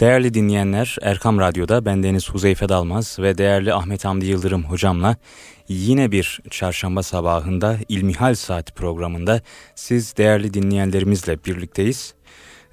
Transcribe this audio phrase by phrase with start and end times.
[0.00, 5.16] Değerli dinleyenler, Erkam Radyo'da bendeniz Huzeyfe Dalmaz ve değerli Ahmet Hamdi Yıldırım hocamla
[5.68, 9.40] yine bir çarşamba sabahında İlmihal Saat programında
[9.74, 12.14] siz değerli dinleyenlerimizle birlikteyiz.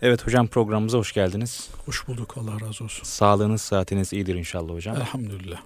[0.02, 1.70] Evet hocam programımıza hoş geldiniz.
[1.86, 3.04] Hoş bulduk Allah razı olsun.
[3.04, 4.96] Sağlığınız saatiniz iyidir inşallah hocam.
[4.96, 5.62] Elhamdülillah.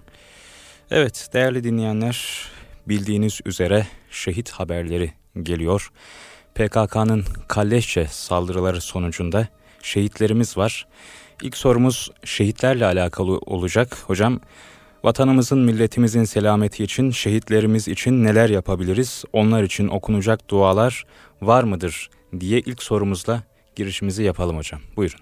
[0.91, 2.45] Evet değerli dinleyenler
[2.87, 5.13] bildiğiniz üzere şehit haberleri
[5.43, 5.91] geliyor.
[6.55, 9.47] PKK'nın kalleşçe saldırıları sonucunda
[9.81, 10.87] şehitlerimiz var.
[11.41, 13.97] İlk sorumuz şehitlerle alakalı olacak.
[14.07, 14.39] Hocam
[15.03, 19.23] vatanımızın milletimizin selameti için şehitlerimiz için neler yapabiliriz?
[19.33, 21.05] Onlar için okunacak dualar
[21.41, 22.09] var mıdır
[22.39, 23.43] diye ilk sorumuzla
[23.75, 24.81] girişimizi yapalım hocam.
[24.95, 25.19] Buyurun.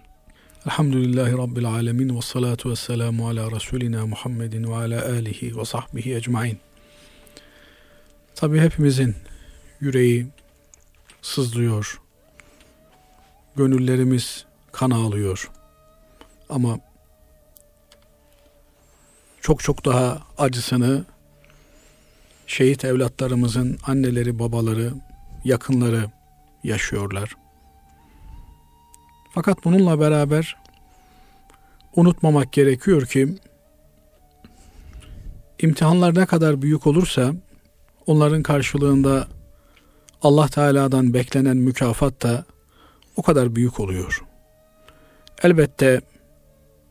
[0.65, 6.15] Elhamdülillahi Rabbil alemin ve salatu ve selamu ala Resulina Muhammedin ve ala alihi ve sahbihi
[6.15, 6.57] ecmain.
[8.35, 9.15] Tabi hepimizin
[9.79, 10.27] yüreği
[11.21, 12.01] sızlıyor.
[13.55, 15.49] Gönüllerimiz kan ağlıyor.
[16.49, 16.79] Ama
[19.41, 21.05] çok çok daha acısını
[22.47, 24.93] şehit evlatlarımızın anneleri, babaları,
[25.43, 26.05] yakınları
[26.63, 27.35] yaşıyorlar.
[29.33, 30.57] Fakat bununla beraber
[31.95, 33.35] unutmamak gerekiyor ki
[35.59, 37.33] imtihanlar ne kadar büyük olursa
[38.07, 39.27] onların karşılığında
[40.21, 42.45] Allah Teala'dan beklenen mükafat da
[43.15, 44.23] o kadar büyük oluyor.
[45.43, 46.01] Elbette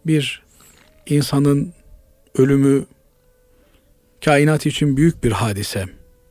[0.06, 0.42] bir
[1.06, 1.72] insanın
[2.38, 2.84] ölümü
[4.24, 5.84] kainat için büyük bir hadise.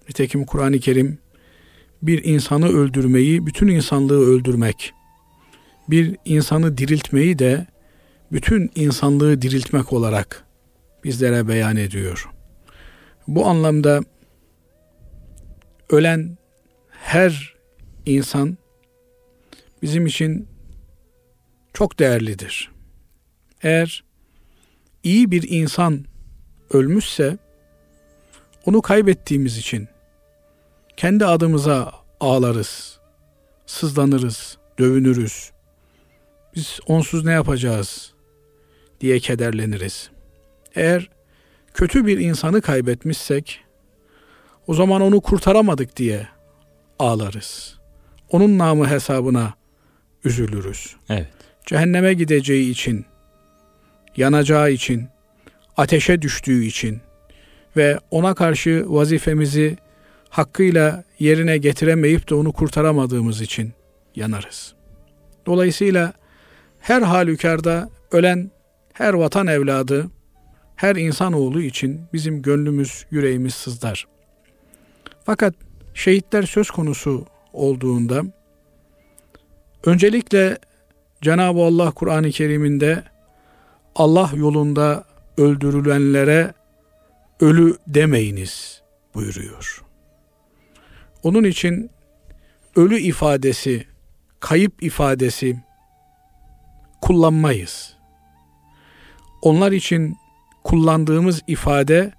[0.10, 1.18] Nitekim Kur'an-ı Kerim
[2.02, 4.94] bir insanı öldürmeyi, bütün insanlığı öldürmek,
[5.90, 7.68] bir insanı diriltmeyi de
[8.32, 10.44] bütün insanlığı diriltmek olarak
[11.04, 12.30] bizlere beyan ediyor.
[13.28, 14.02] Bu anlamda
[15.90, 16.38] ölen
[16.90, 17.56] her
[18.06, 18.58] insan
[19.82, 20.48] bizim için
[21.74, 22.73] çok değerlidir.
[23.64, 24.04] Eğer
[25.04, 26.06] iyi bir insan
[26.70, 27.38] ölmüşse
[28.66, 29.88] onu kaybettiğimiz için
[30.98, 33.00] kendi adımıza ağlarız,
[33.66, 35.52] sızlanırız, dövünürüz.
[36.56, 38.14] Biz onsuz ne yapacağız
[39.02, 40.10] diye kederleniriz.
[40.76, 41.10] Eğer
[41.74, 43.64] kötü bir insanı kaybetmişsek
[44.68, 46.28] o zaman onu kurtaramadık diye
[47.00, 47.80] ağlarız.
[48.30, 49.54] Onun namı hesabına
[50.26, 50.96] üzülürüz.
[51.10, 51.28] Evet.
[51.66, 53.06] Cehenneme gideceği için,
[54.18, 55.08] yanacağı için,
[55.78, 57.02] ateşe düştüğü için
[57.78, 59.78] ve ona karşı vazifemizi
[60.30, 63.74] hakkıyla yerine getiremeyip de onu kurtaramadığımız için
[64.16, 64.74] yanarız.
[65.46, 66.14] Dolayısıyla
[66.80, 68.52] her halükarda ölen
[68.94, 70.10] her vatan evladı,
[70.76, 74.08] her insanoğlu için bizim gönlümüz, yüreğimiz sızlar.
[75.26, 75.56] Fakat
[75.94, 78.24] şehitler söz konusu olduğunda
[79.86, 80.58] öncelikle
[81.22, 83.04] Cenab-ı Allah Kur'an-ı Kerim'inde
[83.96, 85.04] Allah yolunda
[85.38, 86.54] öldürülenlere
[87.40, 88.82] ölü demeyiniz
[89.16, 89.84] buyuruyor.
[91.24, 91.92] Onun için
[92.76, 93.88] ölü ifadesi,
[94.40, 95.64] kayıp ifadesi
[97.02, 97.98] kullanmayız.
[99.42, 100.18] Onlar için
[100.64, 102.14] kullandığımız ifade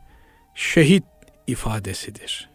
[0.55, 1.05] şehit
[1.47, 2.51] ifadesidir.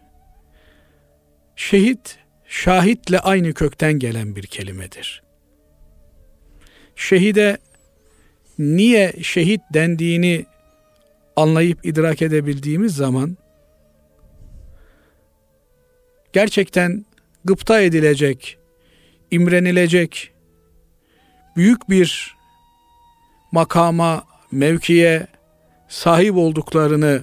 [1.56, 5.22] Şehit, şahitle aynı kökten gelen bir kelimedir.
[6.96, 7.58] Şehide
[8.60, 10.46] niye şehit dendiğini
[11.36, 13.36] anlayıp idrak edebildiğimiz zaman
[16.32, 17.06] gerçekten
[17.44, 18.58] gıpta edilecek,
[19.30, 20.32] imrenilecek
[21.56, 22.36] büyük bir
[23.52, 25.26] makama, mevkiye
[25.88, 27.22] sahip olduklarını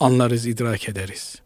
[0.00, 1.42] anlarız, idrak ederiz.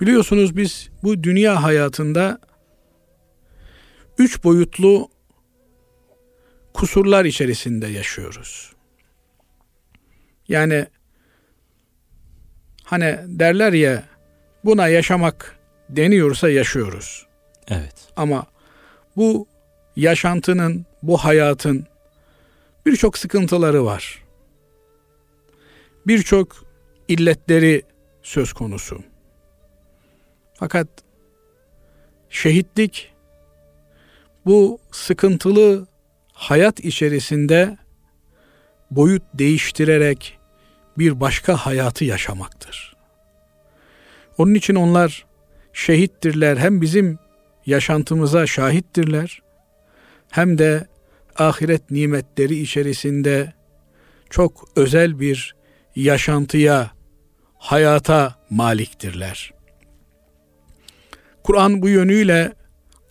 [0.00, 2.38] Biliyorsunuz biz bu dünya hayatında
[4.18, 5.08] üç boyutlu
[6.74, 8.72] kusurlar içerisinde yaşıyoruz.
[10.48, 10.86] Yani
[12.84, 14.02] hani derler ya
[14.64, 15.58] buna yaşamak
[15.88, 17.26] deniyorsa yaşıyoruz.
[17.68, 17.94] Evet.
[18.16, 18.46] Ama
[19.16, 19.46] bu
[19.96, 21.86] yaşantının, bu hayatın
[22.86, 24.24] birçok sıkıntıları var.
[26.06, 26.64] Birçok
[27.08, 27.82] illetleri
[28.22, 29.02] söz konusu.
[30.54, 30.88] Fakat
[32.30, 33.12] şehitlik
[34.46, 35.86] bu sıkıntılı
[36.44, 37.78] hayat içerisinde
[38.90, 40.38] boyut değiştirerek
[40.98, 42.96] bir başka hayatı yaşamaktır.
[44.38, 45.26] Onun için onlar
[45.72, 47.18] şehittirler hem bizim
[47.66, 49.42] yaşantımıza şahittirler
[50.30, 50.86] hem de
[51.36, 53.52] ahiret nimetleri içerisinde
[54.30, 55.54] çok özel bir
[55.96, 56.90] yaşantıya,
[57.58, 59.52] hayata maliktirler.
[61.42, 62.52] Kur'an bu yönüyle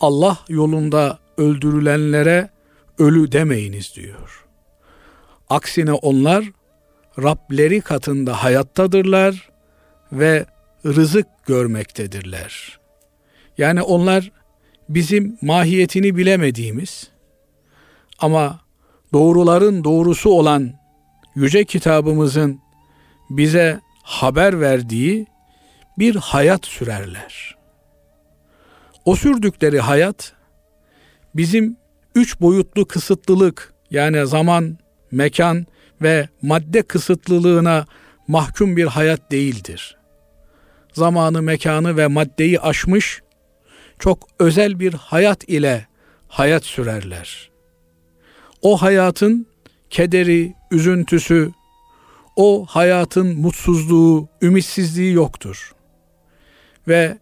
[0.00, 2.53] Allah yolunda öldürülenlere
[2.98, 4.44] ölü demeyiniz diyor.
[5.50, 6.44] Aksine onlar
[7.22, 9.50] Rableri katında hayattadırlar
[10.12, 10.46] ve
[10.86, 12.78] rızık görmektedirler.
[13.58, 14.32] Yani onlar
[14.88, 17.10] bizim mahiyetini bilemediğimiz
[18.18, 18.60] ama
[19.12, 20.72] doğruların doğrusu olan
[21.34, 22.60] yüce kitabımızın
[23.30, 25.26] bize haber verdiği
[25.98, 27.56] bir hayat sürerler.
[29.04, 30.32] O sürdükleri hayat
[31.34, 31.76] bizim
[32.14, 34.78] üç boyutlu kısıtlılık yani zaman,
[35.10, 35.66] mekan
[36.02, 37.86] ve madde kısıtlılığına
[38.28, 39.96] mahkum bir hayat değildir.
[40.92, 43.22] Zamanı, mekanı ve maddeyi aşmış
[43.98, 45.86] çok özel bir hayat ile
[46.28, 47.50] hayat sürerler.
[48.62, 49.46] O hayatın
[49.90, 51.52] kederi, üzüntüsü,
[52.36, 55.72] o hayatın mutsuzluğu, ümitsizliği yoktur.
[56.88, 57.18] Ve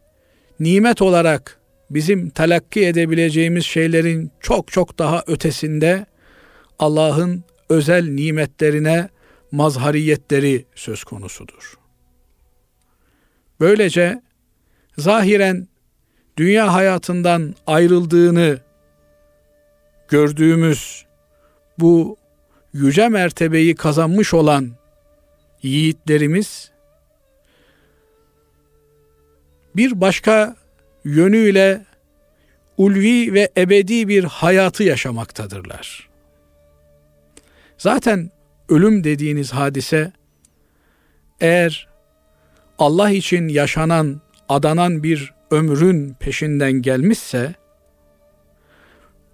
[0.61, 1.61] nimet olarak
[1.95, 6.07] bizim telakki edebileceğimiz şeylerin çok çok daha ötesinde
[6.79, 9.09] Allah'ın özel nimetlerine
[9.53, 11.79] mazhariyetleri söz konusudur.
[13.61, 14.23] Böylece
[14.99, 15.69] zahiren
[16.37, 18.59] dünya hayatından ayrıldığını
[20.09, 21.07] gördüğümüz
[21.79, 22.17] bu
[22.73, 24.71] yüce mertebeyi kazanmış olan
[25.63, 26.71] yiğitlerimiz
[29.77, 30.62] bir başka
[31.05, 31.85] yönüyle
[32.77, 36.09] ulvi ve ebedi bir hayatı yaşamaktadırlar.
[37.79, 38.31] Zaten
[38.69, 40.13] ölüm dediğiniz hadise
[41.41, 41.89] eğer
[42.79, 47.55] Allah için yaşanan, adanan bir ömrün peşinden gelmişse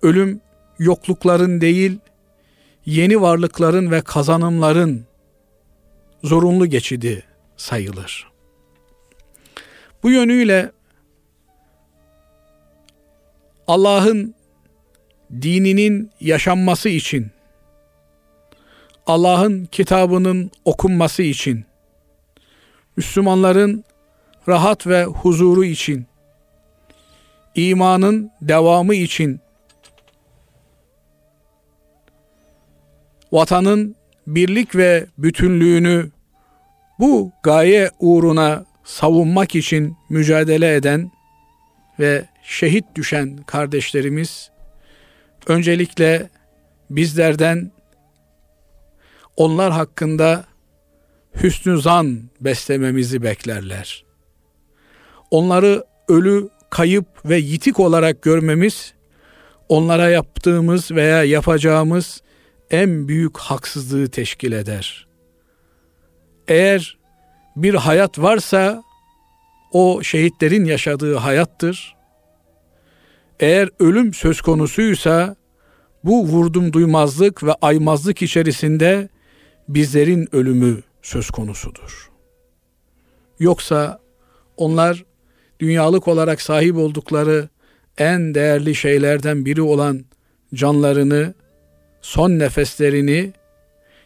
[0.03, 0.41] ölüm
[0.79, 1.99] yoklukların değil,
[2.87, 5.05] yeni varlıkların ve kazanımların
[6.25, 7.23] zorunlu geçidi
[7.57, 8.29] sayılır.
[10.03, 10.73] Bu yönüyle
[13.69, 14.35] Allah'ın
[15.43, 17.31] dininin yaşanması için,
[19.07, 21.65] Allah'ın kitabının okunması için,
[22.97, 23.85] Müslümanların
[24.49, 26.07] rahat ve huzuru için,
[27.55, 29.41] imanın devamı için,
[33.33, 36.11] vatanın birlik ve bütünlüğünü
[36.99, 41.11] bu gaye uğruna savunmak için mücadele eden
[41.99, 44.51] ve şehit düşen kardeşlerimiz
[45.47, 46.31] öncelikle
[46.91, 47.73] bizlerden
[49.37, 50.45] onlar hakkında
[51.43, 54.05] hüsnü zan beslememizi beklerler.
[55.31, 58.95] Onları ölü, kayıp ve yitik olarak görmemiz
[59.69, 62.23] onlara yaptığımız veya yapacağımız
[62.71, 65.07] en büyük haksızlığı teşkil eder.
[66.49, 66.99] Eğer
[67.57, 68.83] bir hayat varsa
[69.73, 71.98] o şehitlerin yaşadığı hayattır.
[73.41, 75.37] Eğer ölüm söz konusuysa
[76.05, 79.09] bu vurdum duymazlık ve aymazlık içerisinde
[79.69, 82.11] bizlerin ölümü söz konusudur.
[83.39, 84.01] Yoksa
[84.57, 85.05] onlar
[85.61, 87.49] dünyalık olarak sahip oldukları
[87.99, 90.05] en değerli şeylerden biri olan
[90.55, 91.35] canlarını,
[92.03, 93.33] son nefeslerini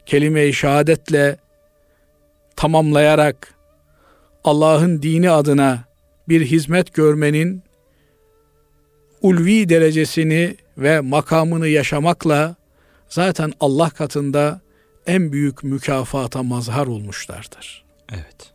[0.06, 1.37] kelime-i şehadetle
[2.56, 3.55] tamamlayarak
[4.44, 5.84] Allah'ın dini adına
[6.29, 7.62] bir hizmet görmenin
[9.22, 12.56] ulvi derecesini ve makamını yaşamakla
[13.08, 14.60] zaten Allah katında
[15.06, 17.84] en büyük mükafata mazhar olmuşlardır.
[18.12, 18.52] Evet.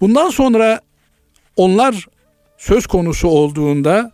[0.00, 0.80] Bundan sonra
[1.56, 2.06] onlar
[2.58, 4.12] söz konusu olduğunda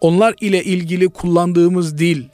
[0.00, 2.24] onlar ile ilgili kullandığımız dil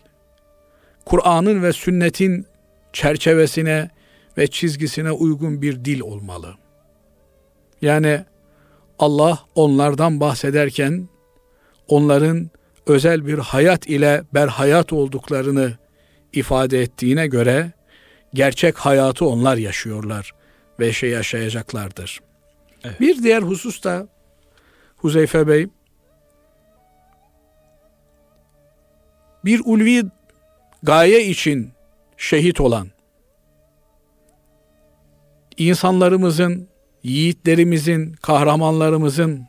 [1.05, 2.47] Kur'an'ın ve sünnetin
[2.93, 3.91] çerçevesine
[4.39, 6.55] ve çizgisine uygun bir dil olmalı.
[7.83, 8.25] Yani
[8.99, 11.09] Allah onlardan bahsederken
[11.89, 12.51] onların
[12.87, 15.73] özel bir hayat ile berhayat olduklarını
[16.33, 17.73] ifade ettiğine göre
[18.35, 20.33] gerçek hayatı onlar yaşıyorlar
[20.81, 22.21] ve şey yaşayacaklardır.
[22.85, 23.01] Evet.
[23.01, 24.09] Bir diğer husus da
[24.97, 25.69] Huzeyfe Bey
[29.45, 30.05] bir ulvi
[30.83, 31.71] gaye için
[32.17, 32.89] şehit olan
[35.57, 36.69] insanlarımızın,
[37.03, 39.47] yiğitlerimizin, kahramanlarımızın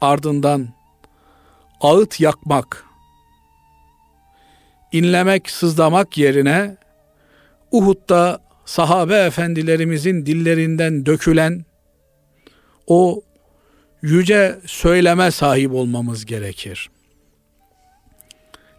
[0.00, 0.77] ardından
[1.80, 2.84] ağıt yakmak,
[4.92, 6.76] inlemek, sızlamak yerine
[7.70, 11.64] Uhud'da sahabe efendilerimizin dillerinden dökülen
[12.86, 13.22] o
[14.02, 16.90] yüce söyleme sahip olmamız gerekir.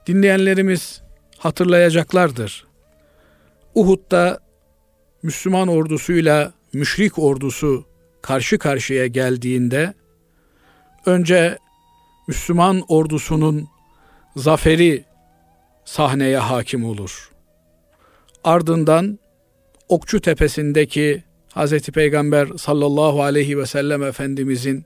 [0.07, 1.01] Dinleyenlerimiz
[1.37, 2.65] hatırlayacaklardır.
[3.75, 4.39] Uhud'da
[5.23, 7.85] Müslüman ordusuyla müşrik ordusu
[8.21, 9.93] karşı karşıya geldiğinde
[11.05, 11.57] önce
[12.29, 13.67] Müslüman ordusunun
[14.35, 15.03] zaferi
[15.85, 17.31] sahneye hakim olur.
[18.43, 19.19] Ardından
[19.87, 21.23] Okçu Tepesi'ndeki
[21.55, 21.81] Hz.
[21.81, 24.85] Peygamber sallallahu aleyhi ve sellem Efendimizin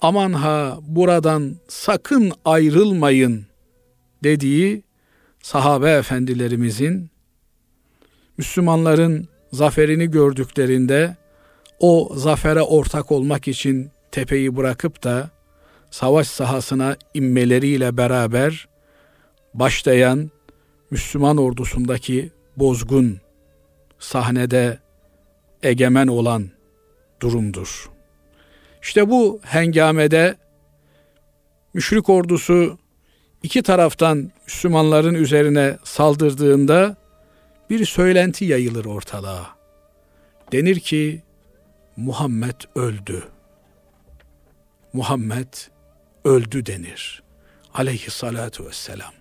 [0.00, 3.46] aman ha buradan sakın ayrılmayın
[4.24, 4.82] dediği
[5.42, 7.10] sahabe efendilerimizin
[8.38, 11.16] Müslümanların zaferini gördüklerinde
[11.80, 15.37] o zafere ortak olmak için tepeyi bırakıp da
[15.90, 18.68] savaş sahasına inmeleriyle beraber
[19.54, 20.30] başlayan
[20.90, 23.20] Müslüman ordusundaki bozgun
[23.98, 24.78] sahnede
[25.62, 26.50] egemen olan
[27.22, 27.90] durumdur.
[28.82, 30.36] İşte bu hengamede
[31.74, 32.78] müşrik ordusu
[33.42, 36.96] iki taraftan Müslümanların üzerine saldırdığında
[37.70, 39.46] bir söylenti yayılır ortalığa.
[40.52, 41.22] Denir ki
[41.96, 43.22] Muhammed öldü.
[44.92, 45.48] Muhammed
[46.24, 47.22] öldü denir.
[47.74, 49.12] Aleyhissalatu vesselam.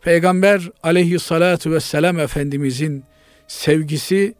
[0.00, 3.04] Peygamber aleyhissalatu vesselam Efendimizin
[3.48, 4.34] sevgisi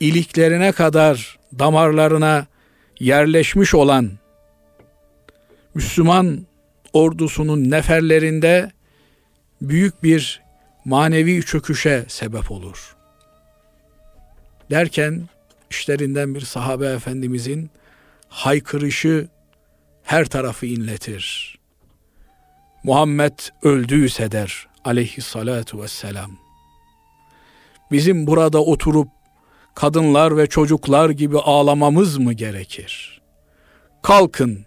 [0.00, 2.46] iliklerine kadar damarlarına
[3.00, 4.10] yerleşmiş olan
[5.74, 6.46] Müslüman
[6.92, 8.72] ordusunun neferlerinde
[9.62, 10.42] büyük bir
[10.84, 12.96] manevi çöküşe sebep olur.
[14.70, 15.28] Derken
[15.70, 17.70] işlerinden bir sahabe efendimizin
[18.28, 19.28] haykırışı
[20.04, 21.58] her tarafı inletir.
[22.84, 26.30] Muhammed öldüyse der aleyhissalatu vesselam.
[27.90, 29.08] Bizim burada oturup
[29.74, 33.20] kadınlar ve çocuklar gibi ağlamamız mı gerekir?
[34.02, 34.66] Kalkın.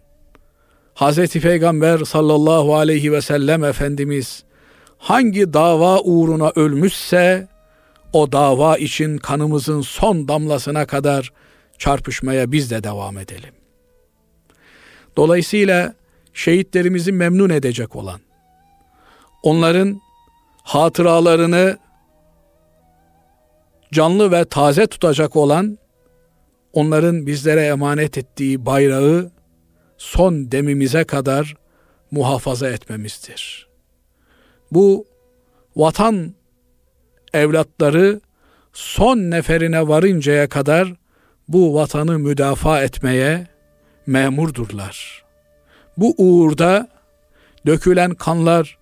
[0.96, 1.34] Hz.
[1.34, 4.44] Peygamber sallallahu aleyhi ve sellem Efendimiz
[4.98, 7.48] hangi dava uğruna ölmüşse
[8.14, 11.34] o dava için kanımızın son damlasına kadar
[11.78, 13.57] çarpışmaya biz de devam edelim.
[15.18, 15.94] Dolayısıyla
[16.34, 18.20] şehitlerimizi memnun edecek olan,
[19.44, 20.02] onların
[20.64, 21.78] hatıralarını
[23.94, 25.78] canlı ve taze tutacak olan,
[26.74, 29.32] onların bizlere emanet ettiği bayrağı
[29.98, 31.56] son demimize kadar
[32.12, 33.68] muhafaza etmemizdir.
[34.72, 35.06] Bu
[35.76, 36.34] vatan
[37.34, 38.22] evlatları
[38.74, 40.94] son neferine varıncaya kadar
[41.48, 43.48] bu vatanı müdafaa etmeye
[44.08, 45.24] memurdurlar.
[45.98, 46.90] Bu uğurda
[47.66, 48.78] dökülen kanlar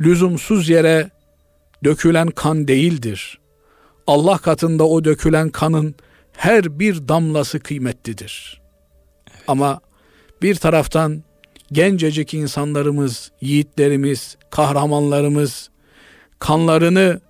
[0.00, 1.10] lüzumsuz yere
[1.84, 3.38] dökülen kan değildir.
[4.06, 5.94] Allah katında o dökülen kanın
[6.32, 8.60] her bir damlası kıymetlidir.
[9.30, 9.44] Evet.
[9.48, 9.80] Ama
[10.42, 11.22] bir taraftan
[11.72, 15.70] gencecik insanlarımız, yiğitlerimiz, kahramanlarımız
[16.38, 17.20] kanlarını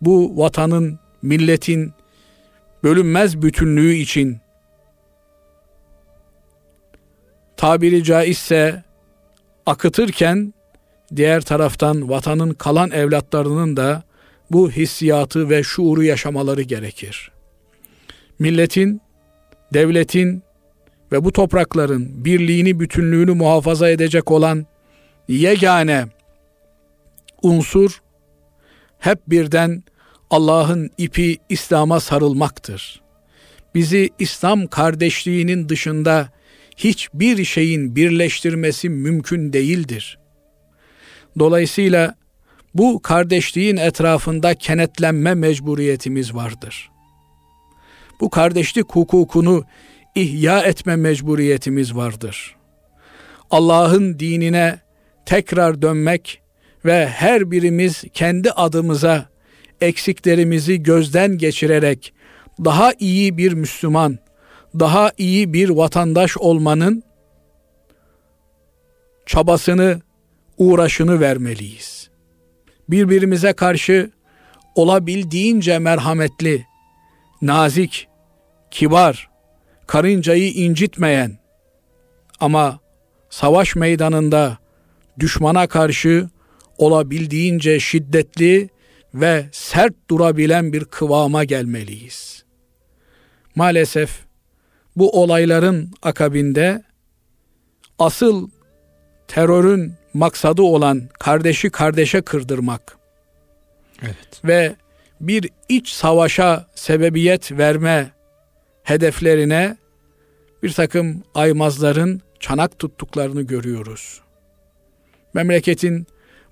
[0.00, 1.92] bu vatanın, milletin
[2.84, 4.41] bölünmez bütünlüğü için
[7.62, 8.82] tabiri caizse
[9.66, 10.54] akıtırken
[11.16, 14.02] diğer taraftan vatanın kalan evlatlarının da
[14.50, 17.30] bu hissiyatı ve şuuru yaşamaları gerekir.
[18.38, 19.00] Milletin,
[19.74, 20.42] devletin
[21.12, 24.66] ve bu toprakların birliğini, bütünlüğünü muhafaza edecek olan
[25.28, 26.06] yegane
[27.42, 28.02] unsur
[28.98, 29.82] hep birden
[30.30, 33.00] Allah'ın ipi İslam'a sarılmaktır.
[33.74, 36.28] Bizi İslam kardeşliğinin dışında
[36.84, 40.18] hiçbir şeyin birleştirmesi mümkün değildir.
[41.38, 42.14] Dolayısıyla
[42.74, 46.90] bu kardeşliğin etrafında kenetlenme mecburiyetimiz vardır.
[48.20, 49.64] Bu kardeşlik hukukunu
[50.14, 52.56] ihya etme mecburiyetimiz vardır.
[53.50, 54.78] Allah'ın dinine
[55.26, 56.42] tekrar dönmek
[56.84, 59.28] ve her birimiz kendi adımıza
[59.80, 62.12] eksiklerimizi gözden geçirerek
[62.64, 64.18] daha iyi bir Müslüman,
[64.78, 67.02] daha iyi bir vatandaş olmanın
[69.26, 70.00] çabasını,
[70.58, 72.10] uğraşını vermeliyiz.
[72.88, 74.10] Birbirimize karşı
[74.74, 76.66] olabildiğince merhametli,
[77.42, 78.08] nazik,
[78.70, 79.30] kibar,
[79.86, 81.38] karıncayı incitmeyen
[82.40, 82.78] ama
[83.30, 84.58] savaş meydanında
[85.18, 86.28] düşmana karşı
[86.78, 88.68] olabildiğince şiddetli
[89.14, 92.44] ve sert durabilen bir kıvama gelmeliyiz.
[93.54, 94.24] Maalesef
[94.96, 96.82] bu olayların akabinde
[97.98, 98.48] asıl
[99.28, 102.98] terörün maksadı olan kardeşi kardeşe kırdırmak
[104.02, 104.44] evet.
[104.44, 104.76] ve
[105.20, 108.10] bir iç savaşa sebebiyet verme
[108.82, 109.76] hedeflerine
[110.62, 114.20] bir takım aymazların çanak tuttuklarını görüyoruz.
[115.34, 116.06] Memleketin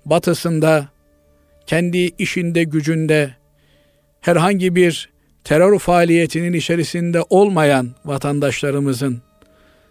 [0.05, 0.87] batısında
[1.65, 3.35] kendi işinde gücünde
[4.21, 5.10] herhangi bir
[5.43, 9.21] terör faaliyetinin içerisinde olmayan vatandaşlarımızın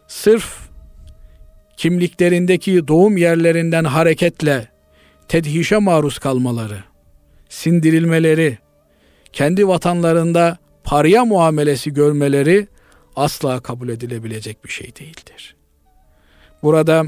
[0.09, 0.59] sırf
[1.77, 4.69] kimliklerindeki doğum yerlerinden hareketle
[5.29, 6.85] tedhişe maruz kalmaları,
[7.49, 8.59] sindirilmeleri,
[9.33, 12.67] kendi vatanlarında parya muamelesi görmeleri
[13.17, 15.57] asla kabul edilebilecek bir şey değildir.
[16.63, 17.05] Burada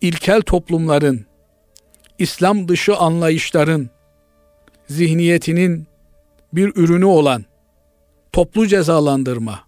[0.00, 1.26] ilkel toplumların,
[2.18, 3.90] İslam dışı anlayışların
[4.88, 5.86] zihniyetinin
[6.52, 7.44] bir ürünü olan
[8.32, 9.60] toplu cezalandırma,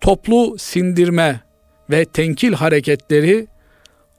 [0.00, 1.40] toplu sindirme
[1.90, 3.46] ve tenkil hareketleri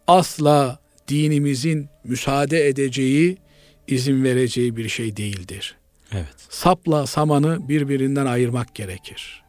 [0.08, 3.38] asla dinimizin müsaade edeceği,
[3.88, 5.76] izin vereceği bir şey değildir.
[6.14, 6.36] Evet.
[6.50, 9.44] Sapla samanı birbirinden ayırmak gerekir.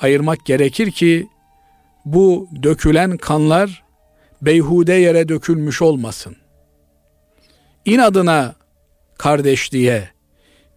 [0.00, 1.28] Ayırmak gerekir ki
[2.04, 3.84] bu dökülen kanlar
[4.42, 6.36] beyhude yere dökülmüş olmasın.
[7.84, 8.54] İnadına
[9.18, 10.08] kardeşliğe,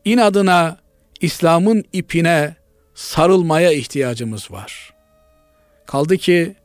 [0.06, 0.78] inadına
[1.22, 2.56] İslam'ın ipine
[2.96, 4.94] sarılmaya ihtiyacımız var.
[5.86, 6.56] Kaldı ki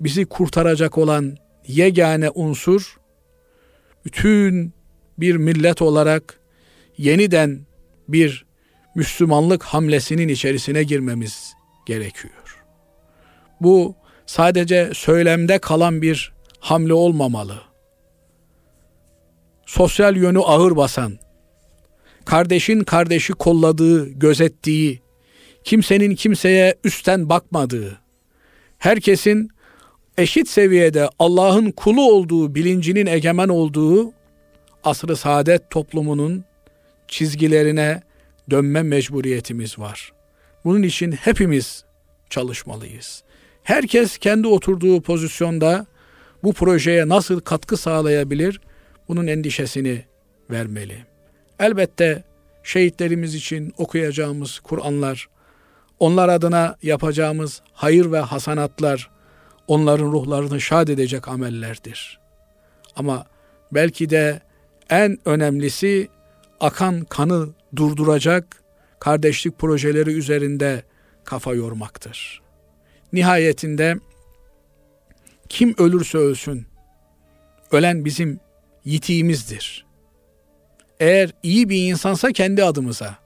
[0.00, 1.36] bizi kurtaracak olan
[1.66, 2.96] yegane unsur
[4.04, 4.72] bütün
[5.18, 6.40] bir millet olarak
[6.98, 7.60] yeniden
[8.08, 8.44] bir
[8.94, 11.54] Müslümanlık hamlesinin içerisine girmemiz
[11.86, 12.64] gerekiyor.
[13.60, 13.94] Bu
[14.26, 17.71] sadece söylemde kalan bir hamle olmamalı.
[19.72, 21.18] Sosyal yönü ağır basan,
[22.24, 25.02] kardeşin kardeşi kolladığı, gözettiği,
[25.64, 27.98] kimsenin kimseye üstten bakmadığı,
[28.78, 29.50] herkesin
[30.18, 34.12] eşit seviyede Allah'ın kulu olduğu bilincinin egemen olduğu
[34.84, 36.44] asr-ı saadet toplumunun
[37.08, 38.02] çizgilerine
[38.50, 40.12] dönme mecburiyetimiz var.
[40.64, 41.84] Bunun için hepimiz
[42.30, 43.22] çalışmalıyız.
[43.62, 45.86] Herkes kendi oturduğu pozisyonda
[46.42, 48.60] bu projeye nasıl katkı sağlayabilir?
[49.12, 50.04] Bunun endişesini
[50.50, 51.06] vermeli.
[51.60, 52.24] Elbette
[52.62, 55.28] şehitlerimiz için okuyacağımız Kur'anlar,
[55.98, 59.10] onlar adına yapacağımız hayır ve hasanatlar,
[59.66, 62.20] onların ruhlarını şad edecek amellerdir.
[62.96, 63.26] Ama
[63.72, 64.40] belki de
[64.90, 66.08] en önemlisi
[66.60, 68.62] akan kanı durduracak
[69.00, 70.82] kardeşlik projeleri üzerinde
[71.24, 72.42] kafa yormaktır.
[73.12, 73.96] Nihayetinde
[75.48, 76.66] kim ölürse ölsün
[77.72, 78.40] ölen bizim
[78.84, 79.86] yitiğimizdir.
[81.00, 83.18] Eğer iyi bir insansa kendi adımıza,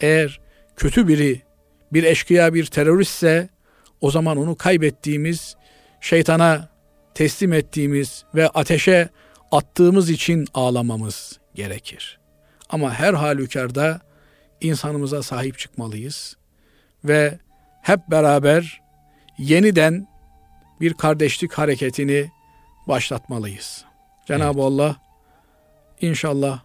[0.00, 0.40] eğer
[0.76, 1.42] kötü biri,
[1.92, 3.48] bir eşkıya, bir teröristse
[4.00, 5.56] o zaman onu kaybettiğimiz,
[6.00, 6.68] şeytana
[7.14, 9.08] teslim ettiğimiz ve ateşe
[9.52, 12.18] attığımız için ağlamamız gerekir.
[12.70, 14.00] Ama her halükarda
[14.60, 16.36] insanımıza sahip çıkmalıyız
[17.04, 17.38] ve
[17.82, 18.80] hep beraber
[19.38, 20.08] yeniden
[20.80, 22.30] bir kardeşlik hareketini
[22.88, 23.84] başlatmalıyız.
[24.30, 24.70] Cenab-ı evet.
[24.70, 24.96] Allah
[26.00, 26.60] inşallah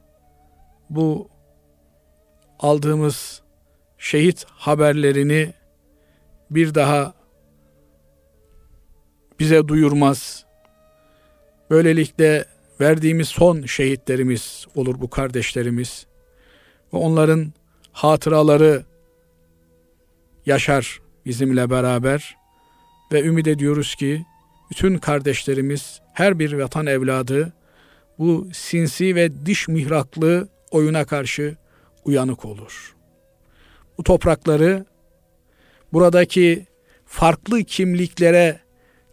[0.90, 1.30] bu
[2.60, 3.42] aldığımız
[3.98, 5.54] şehit haberlerini
[6.52, 7.14] bir daha
[9.40, 10.46] bize duyurmaz.
[11.70, 12.46] Böylelikle
[12.82, 16.06] verdiğimiz son şehitlerimiz olur bu kardeşlerimiz.
[16.94, 17.54] Ve onların
[17.92, 18.86] hatıraları
[20.46, 22.38] yaşar bizimle beraber
[23.12, 24.26] ve ümit ediyoruz ki
[24.72, 27.54] bütün kardeşlerimiz her bir vatan evladı
[28.20, 31.56] bu sinsi ve diş mihraklı oyuna karşı
[32.06, 32.96] uyanık olur.
[33.98, 34.86] Bu toprakları
[35.94, 36.66] buradaki
[37.06, 38.60] farklı kimliklere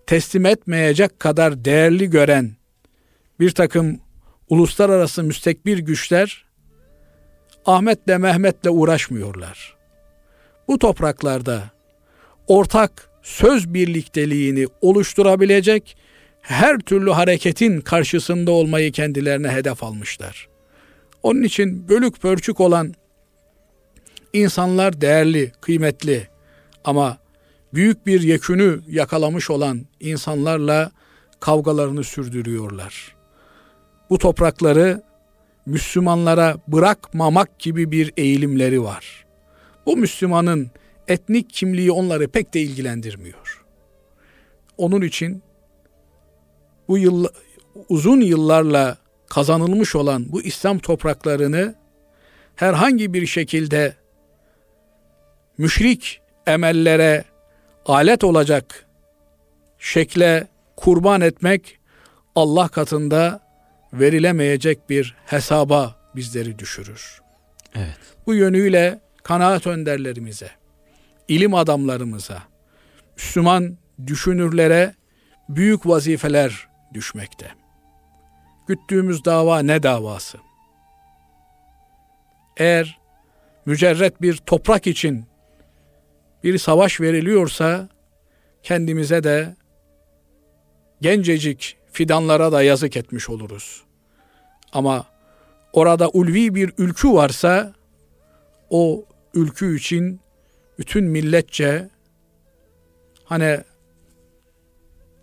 [0.07, 2.57] teslim etmeyecek kadar değerli gören
[3.41, 4.01] bir takım
[4.49, 6.45] uluslararası müstekbir güçler
[7.67, 9.77] Ahmet'le Mehmet'le uğraşmıyorlar.
[10.69, 11.63] Bu topraklarda
[12.47, 15.97] ortak söz birlikteliğini oluşturabilecek
[16.41, 20.49] her türlü hareketin karşısında olmayı kendilerine hedef almışlar.
[21.23, 22.95] Onun için bölük pörçük olan
[24.33, 26.29] insanlar değerli, kıymetli
[26.85, 27.19] ama
[27.75, 30.91] büyük bir yekünü yakalamış olan insanlarla
[31.41, 33.17] kavgalarını sürdürüyorlar.
[34.11, 35.03] Bu toprakları
[35.67, 39.27] Müslümanlara bırakmamak gibi bir eğilimleri var.
[39.87, 40.71] Bu Müslümanın
[41.09, 43.65] etnik kimliği onları pek de ilgilendirmiyor.
[44.79, 45.43] Onun için
[46.89, 47.27] bu yıl,
[47.89, 51.75] uzun yıllarla kazanılmış olan bu İslam topraklarını
[52.57, 53.97] herhangi bir şekilde
[55.59, 57.25] müşrik emellere
[57.87, 58.87] alet olacak
[59.79, 61.79] şekle kurban etmek
[62.35, 63.41] Allah katında
[63.93, 67.21] verilemeyecek bir hesaba bizleri düşürür.
[67.75, 67.99] Evet.
[68.27, 70.51] Bu yönüyle kanaat önderlerimize,
[71.33, 72.43] ilim adamlarımıza,
[73.17, 74.95] Müslüman düşünürlere
[75.49, 77.51] büyük vazifeler düşmekte.
[78.67, 80.39] Güttüğümüz dava ne davası?
[82.57, 83.01] Eğer
[83.67, 85.25] mücerret bir toprak için
[86.45, 87.89] bir savaş veriliyorsa
[88.63, 89.57] kendimize de
[91.01, 93.83] gencecik fidanlara da yazık etmiş oluruz.
[94.73, 95.07] Ama
[95.73, 97.73] orada ulvi bir ülkü varsa
[98.71, 100.22] o ülkü için
[100.83, 101.89] bütün milletçe
[103.25, 103.61] hani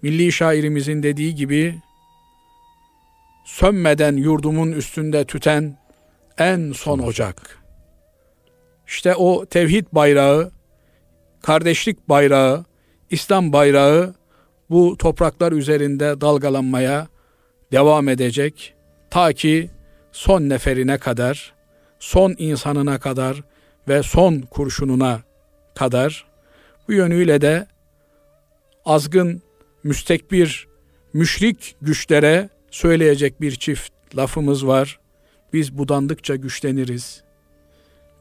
[0.01, 1.75] milli şairimizin dediği gibi
[3.45, 5.77] sönmeden yurdumun üstünde tüten
[6.37, 7.59] en son ocak.
[8.87, 10.51] İşte o tevhid bayrağı,
[11.41, 12.65] kardeşlik bayrağı,
[13.09, 14.15] İslam bayrağı
[14.69, 17.07] bu topraklar üzerinde dalgalanmaya
[17.71, 18.73] devam edecek.
[19.09, 19.69] Ta ki
[20.11, 21.53] son neferine kadar,
[21.99, 23.43] son insanına kadar
[23.87, 25.28] ve son kurşununa
[25.79, 26.25] kadar
[26.87, 27.67] bu yönüyle de
[28.85, 29.41] azgın,
[29.83, 30.67] müstekbir,
[31.13, 34.99] müşrik güçlere söyleyecek bir çift lafımız var.
[35.53, 37.23] Biz budandıkça güçleniriz.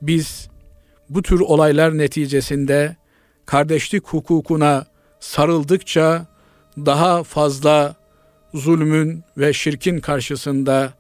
[0.03, 0.49] Biz
[1.09, 2.97] bu tür olaylar neticesinde
[3.47, 4.87] kardeşlik hukukuna
[5.21, 6.27] sarıldıkça
[6.77, 7.97] daha fazla
[8.55, 10.93] zulmün ve şirkin karşısında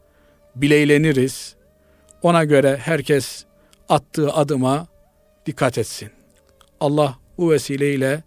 [0.56, 1.54] bileyleniriz.
[2.22, 3.44] Ona göre herkes
[3.88, 4.86] attığı adıma
[5.46, 6.17] dikkat etsin.
[6.80, 8.22] Allah bu vesileyle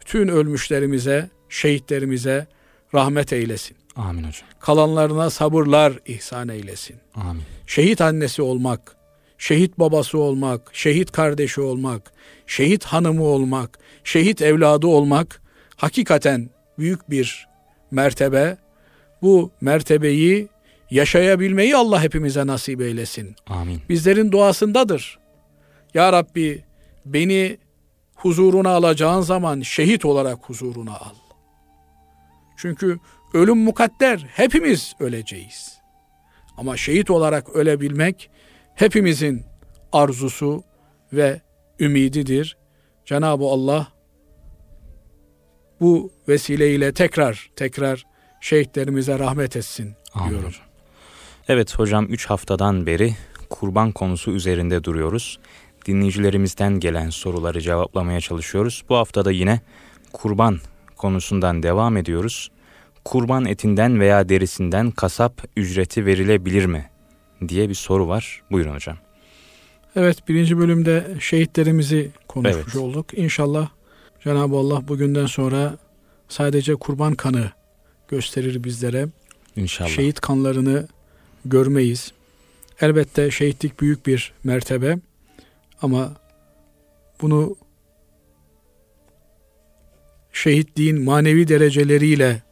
[0.00, 2.46] bütün ölmüşlerimize, şehitlerimize
[2.94, 3.76] rahmet eylesin.
[3.96, 4.48] Amin hocam.
[4.60, 6.96] Kalanlarına sabırlar ihsan eylesin.
[7.14, 7.42] Amin.
[7.66, 8.96] Şehit annesi olmak,
[9.38, 12.12] şehit babası olmak, şehit kardeşi olmak,
[12.46, 15.42] şehit hanımı olmak, şehit evladı olmak
[15.76, 17.48] hakikaten büyük bir
[17.90, 18.56] mertebe.
[19.22, 20.48] Bu mertebeyi
[20.90, 23.36] yaşayabilmeyi Allah hepimize nasip eylesin.
[23.46, 23.80] Amin.
[23.88, 25.18] Bizlerin duasındadır.
[25.94, 26.64] Ya Rabbi
[27.06, 27.58] beni
[28.26, 31.14] huzuruna alacağın zaman şehit olarak huzuruna al.
[32.56, 32.98] Çünkü
[33.34, 34.26] ölüm mukadder.
[34.28, 35.78] Hepimiz öleceğiz.
[36.56, 38.30] Ama şehit olarak ölebilmek
[38.74, 39.44] hepimizin
[39.92, 40.62] arzusu
[41.12, 41.40] ve
[41.80, 42.56] ümididir.
[43.04, 43.88] Cenab-ı Allah
[45.80, 48.06] bu vesileyle tekrar tekrar
[48.40, 50.48] şehitlerimize rahmet etsin Amin diyorum.
[50.48, 50.62] hocam.
[51.48, 53.14] Evet hocam 3 haftadan beri
[53.50, 55.38] kurban konusu üzerinde duruyoruz.
[55.86, 58.82] Dinleyicilerimizden gelen soruları cevaplamaya çalışıyoruz.
[58.88, 59.60] Bu haftada yine
[60.12, 60.58] kurban
[60.96, 62.50] konusundan devam ediyoruz.
[63.04, 66.90] Kurban etinden veya derisinden kasap ücreti verilebilir mi?
[67.48, 68.42] diye bir soru var.
[68.50, 68.96] Buyurun hocam.
[69.96, 72.76] Evet birinci bölümde şehitlerimizi konuşmuş Evet.
[72.76, 73.18] olduk.
[73.18, 73.68] İnşallah
[74.24, 75.76] Cenab-ı Allah bugünden sonra
[76.28, 77.50] sadece kurban kanı
[78.08, 79.08] gösterir bizlere.
[79.56, 79.88] İnşallah.
[79.88, 80.88] Şehit kanlarını
[81.44, 82.12] görmeyiz.
[82.80, 84.98] Elbette şehitlik büyük bir mertebe
[85.82, 86.14] ama
[87.22, 87.56] bunu
[90.32, 92.42] şehitliğin manevi dereceleriyle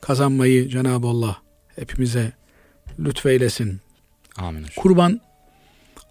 [0.00, 1.42] kazanmayı Cenab-ı Allah
[1.76, 2.32] hepimize
[2.98, 3.80] lütfeylesin.
[4.36, 4.66] Amin.
[4.76, 5.20] Kurban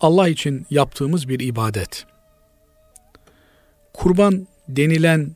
[0.01, 2.05] Allah için yaptığımız bir ibadet.
[3.93, 5.35] Kurban denilen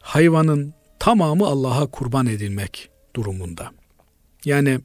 [0.00, 3.70] hayvanın tamamı Allah'a kurban edilmek durumunda.
[4.44, 4.80] Yani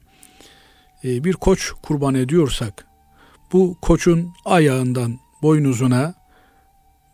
[1.03, 2.85] e, bir koç kurban ediyorsak
[3.53, 6.13] bu koçun ayağından boynuzuna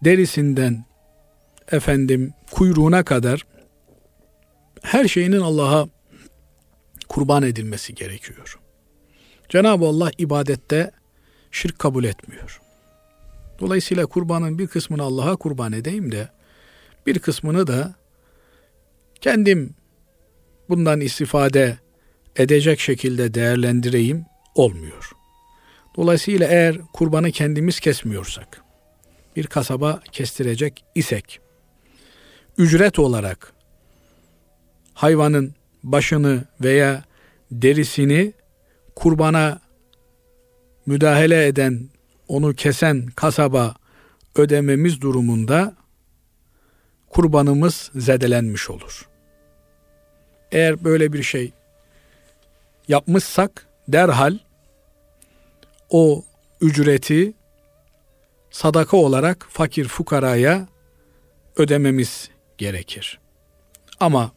[0.04, 0.86] derisinden
[1.72, 3.46] efendim kuyruğuna kadar
[4.82, 5.88] her şeyinin Allah'a
[7.08, 8.60] kurban edilmesi gerekiyor.
[9.50, 10.92] Cenab-ı Allah ibadette
[11.52, 12.62] şirk kabul etmiyor.
[13.60, 16.30] Dolayısıyla kurbanın bir kısmını Allah'a kurban edeyim de
[17.06, 17.96] bir kısmını da
[19.22, 19.76] kendim
[20.70, 21.78] bundan istifade
[22.36, 25.12] edecek şekilde değerlendireyim olmuyor.
[25.97, 28.62] Dolayısıyla eğer kurbanı kendimiz kesmiyorsak,
[29.36, 31.39] bir kasaba kestirecek isek,
[32.58, 33.53] ücret olarak
[34.93, 37.03] hayvanın başını veya
[37.51, 38.34] derisini
[38.95, 39.60] kurbana
[40.86, 41.89] müdahale eden,
[42.27, 43.75] onu kesen kasaba
[44.36, 45.75] ödememiz durumunda
[47.10, 49.10] kurbanımız zedelenmiş olur.
[50.51, 51.51] Eğer böyle bir şey
[52.88, 54.38] yapmışsak derhal
[55.89, 56.24] o
[56.62, 57.34] ücreti
[58.52, 60.67] sadaka olarak fakir fukaraya
[61.58, 63.19] ödememiz gerekir.
[64.00, 64.32] Ama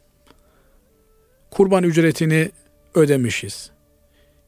[1.50, 2.50] kurban ücretini
[2.94, 3.70] ödemişiz.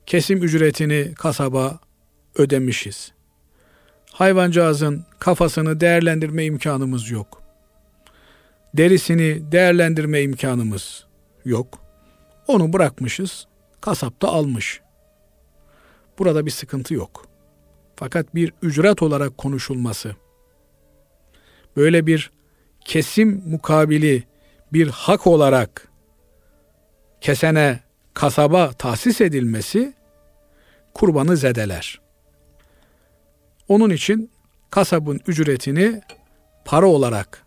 [0.07, 1.79] Kesim ücretini kasaba
[2.35, 3.13] ödemişiz.
[4.13, 7.43] Hayvancağızın kafasını değerlendirme imkanımız yok.
[8.75, 11.07] Derisini değerlendirme imkanımız
[11.45, 11.79] yok.
[12.47, 13.47] Onu bırakmışız.
[13.81, 14.81] Kasap da almış.
[16.21, 17.27] Burada bir sıkıntı yok.
[17.97, 20.17] Fakat bir ücret olarak konuşulması,
[21.77, 22.31] böyle bir
[22.85, 24.25] kesim mukabili
[24.73, 25.89] bir hak olarak
[27.21, 27.81] kesene
[28.15, 29.95] kasaba tahsis edilmesi
[30.95, 32.01] kurbanı zedeler.
[33.69, 34.31] Onun için
[34.71, 36.01] kasabın ücretini
[36.65, 37.47] para olarak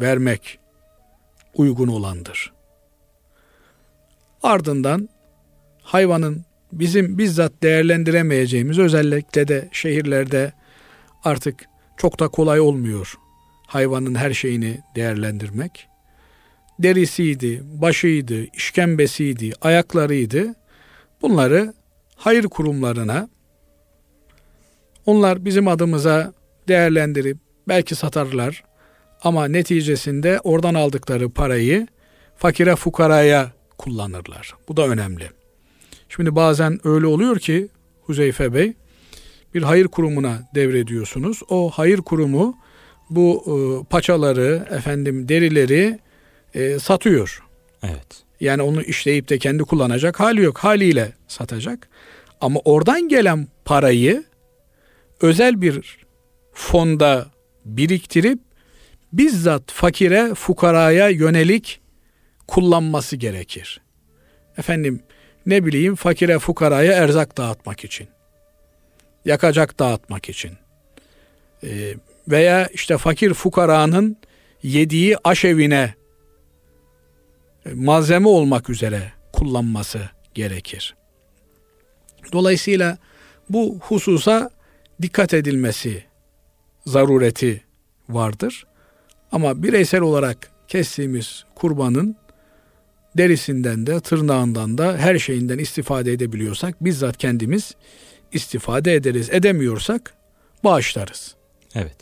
[0.00, 0.58] vermek
[1.54, 2.52] uygun olandır.
[4.42, 5.08] Ardından
[5.82, 6.44] hayvanın
[6.78, 10.52] bizim bizzat değerlendiremeyeceğimiz özellikle de şehirlerde
[11.24, 11.64] artık
[11.96, 13.14] çok da kolay olmuyor
[13.66, 15.88] hayvanın her şeyini değerlendirmek.
[16.78, 20.54] Derisiydi, başıydı, işkembesiydi, ayaklarıydı.
[21.22, 21.74] Bunları
[22.16, 23.28] hayır kurumlarına
[25.06, 26.32] onlar bizim adımıza
[26.68, 28.64] değerlendirip belki satarlar
[29.22, 31.86] ama neticesinde oradan aldıkları parayı
[32.36, 34.54] fakire fukaraya kullanırlar.
[34.68, 35.30] Bu da önemli.
[36.16, 37.68] Şimdi bazen öyle oluyor ki
[38.02, 38.72] Huzeyfe Bey
[39.54, 41.42] bir hayır kurumuna devrediyorsunuz.
[41.48, 42.56] O hayır kurumu
[43.10, 43.54] bu e,
[43.90, 45.98] paçaları, efendim derileri
[46.54, 47.42] e, satıyor.
[47.82, 48.22] Evet.
[48.40, 50.58] Yani onu işleyip de kendi kullanacak hali yok.
[50.58, 51.88] Haliyle satacak.
[52.40, 54.24] Ama oradan gelen parayı
[55.20, 55.98] özel bir
[56.52, 57.26] fonda
[57.64, 58.38] biriktirip
[59.12, 61.80] bizzat fakire, fukaraya yönelik
[62.48, 63.80] kullanması gerekir.
[64.58, 65.02] Efendim
[65.46, 68.08] ne bileyim fakire, fukaraya erzak dağıtmak için.
[69.24, 70.52] Yakacak dağıtmak için.
[71.64, 71.94] Ee,
[72.28, 74.16] veya işte fakir fukaranın
[74.62, 75.94] yediği aşevine
[77.66, 80.00] e, malzeme olmak üzere kullanması
[80.34, 80.94] gerekir.
[82.32, 82.98] Dolayısıyla
[83.50, 84.50] bu hususa
[85.02, 86.04] dikkat edilmesi
[86.86, 87.64] zarureti
[88.08, 88.66] vardır.
[89.32, 92.16] Ama bireysel olarak kestiğimiz kurbanın
[93.16, 97.74] derisinden de tırnağından da her şeyinden istifade edebiliyorsak bizzat kendimiz
[98.32, 99.28] istifade ederiz.
[99.32, 100.14] Edemiyorsak
[100.64, 101.34] bağışlarız.
[101.74, 101.96] Evet.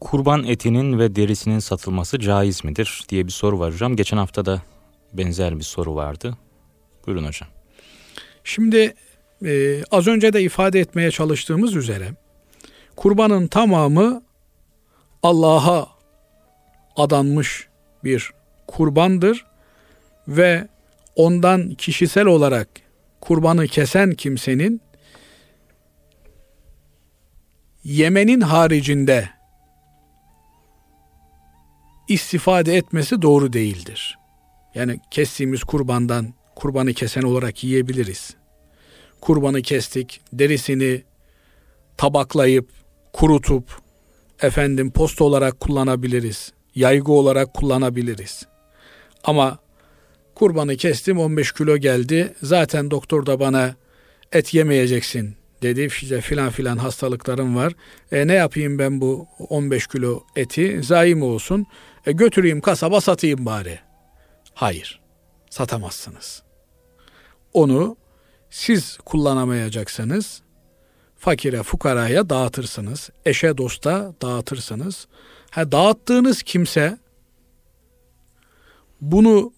[0.00, 3.96] Kurban etinin ve derisinin satılması caiz midir diye bir soru var hocam.
[3.96, 4.62] Geçen hafta da
[5.12, 6.36] benzer bir soru vardı.
[7.06, 7.48] Buyurun hocam.
[8.44, 8.94] Şimdi
[9.44, 12.14] e, az önce de ifade etmeye çalıştığımız üzere
[12.96, 14.22] kurbanın tamamı
[15.22, 15.88] Allah'a
[16.96, 17.68] adanmış
[18.04, 18.30] bir
[18.66, 19.46] kurbandır
[20.28, 20.68] ve
[21.16, 22.68] ondan kişisel olarak
[23.20, 24.80] kurbanı kesen kimsenin
[27.84, 29.28] yemenin haricinde
[32.08, 34.18] istifade etmesi doğru değildir.
[34.74, 38.34] Yani kestiğimiz kurbandan kurbanı kesen olarak yiyebiliriz.
[39.20, 41.02] Kurbanı kestik, derisini
[41.96, 42.68] tabaklayıp,
[43.12, 43.80] kurutup,
[44.42, 46.52] efendim posta olarak kullanabiliriz.
[46.74, 48.46] Yaygı olarak kullanabiliriz.
[49.24, 49.58] Ama
[50.34, 52.34] kurbanı kestim 15 kilo geldi.
[52.42, 53.74] Zaten doktor da bana
[54.32, 55.82] et yemeyeceksin dedi.
[55.82, 57.72] İşte filan filan hastalıklarım var.
[58.12, 60.82] E, ne yapayım ben bu 15 kilo eti?
[60.82, 61.66] Zayi olsun?
[62.06, 63.78] E, götüreyim kasaba satayım bari.
[64.54, 65.00] Hayır.
[65.50, 66.42] Satamazsınız.
[67.52, 67.96] Onu
[68.50, 70.42] siz kullanamayacaksınız.
[71.18, 73.10] Fakire, fukaraya dağıtırsınız.
[73.26, 75.06] Eşe, dosta dağıtırsınız.
[75.50, 76.98] Ha, dağıttığınız kimse
[79.12, 79.52] bunu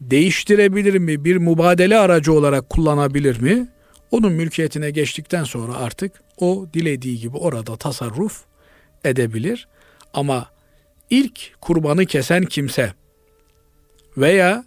[0.00, 1.24] değiştirebilir mi?
[1.24, 3.68] Bir mübadele aracı olarak kullanabilir mi?
[4.10, 8.44] Onun mülkiyetine geçtikten sonra artık o dilediği gibi orada tasarruf
[9.04, 9.68] edebilir.
[10.14, 10.50] Ama
[11.10, 12.92] ilk kurbanı kesen kimse
[14.16, 14.64] veya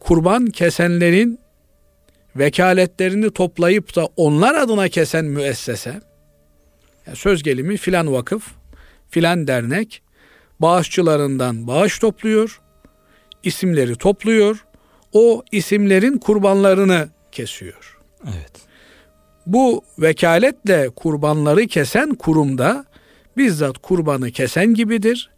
[0.00, 1.40] kurban kesenlerin
[2.36, 6.00] vekaletlerini toplayıp da onlar adına kesen müessese
[7.14, 8.54] söz gelimi filan vakıf,
[9.10, 10.02] filan dernek
[10.60, 12.60] bağışçılarından bağış topluyor,
[13.42, 14.64] isimleri topluyor,
[15.12, 17.98] o isimlerin kurbanlarını kesiyor.
[18.24, 18.52] Evet.
[19.46, 22.84] Bu vekaletle kurbanları kesen kurumda
[23.36, 25.30] bizzat kurbanı kesen gibidir.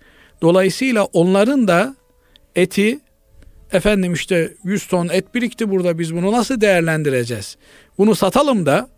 [0.42, 1.96] Dolayısıyla onların da
[2.56, 3.00] eti
[3.72, 7.56] efendim işte 100 ton et birikti burada biz bunu nasıl değerlendireceğiz?
[7.98, 8.88] Bunu satalım da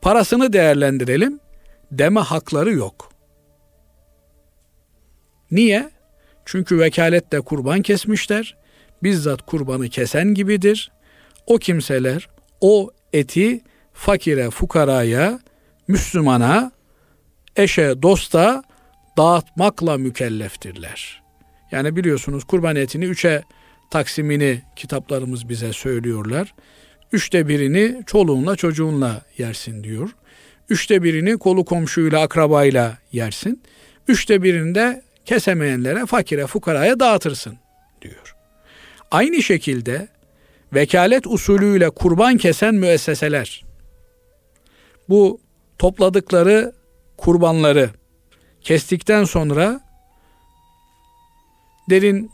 [0.00, 1.40] parasını değerlendirelim
[1.92, 3.07] deme hakları yok.
[5.50, 5.90] Niye?
[6.44, 8.56] Çünkü vekaletle kurban kesmişler.
[9.02, 10.92] Bizzat kurbanı kesen gibidir.
[11.46, 12.28] O kimseler
[12.60, 13.60] o eti
[13.92, 15.40] fakire, fukaraya,
[15.88, 16.72] Müslümana,
[17.56, 18.62] eşe, dosta
[19.16, 21.22] dağıtmakla mükelleftirler.
[21.70, 23.42] Yani biliyorsunuz kurban etini üçe
[23.90, 26.54] taksimini kitaplarımız bize söylüyorlar.
[27.12, 30.10] Üçte birini çoluğunla çocuğunla yersin diyor.
[30.68, 33.62] Üçte birini kolu komşuyla akrabayla yersin.
[34.08, 37.58] Üçte birini de kesemeyenlere fakire fukaraya dağıtırsın
[38.02, 38.36] diyor.
[39.10, 40.08] Aynı şekilde
[40.74, 43.64] vekalet usulüyle kurban kesen müesseseler
[45.08, 45.40] bu
[45.78, 46.72] topladıkları
[47.16, 47.90] kurbanları
[48.60, 49.80] kestikten sonra
[51.90, 52.30] derin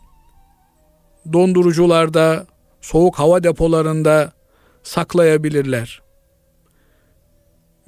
[1.33, 2.47] dondurucularda,
[2.81, 4.33] soğuk hava depolarında
[4.83, 6.03] saklayabilirler.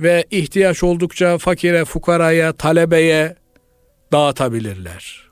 [0.01, 3.37] Ve ihtiyaç oldukça fakire, fukaraya, talebeye
[4.13, 5.27] dağıtabilirler.